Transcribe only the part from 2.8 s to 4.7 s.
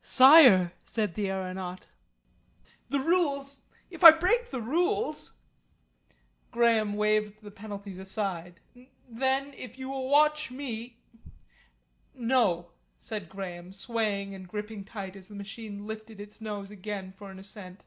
"the rules if I break the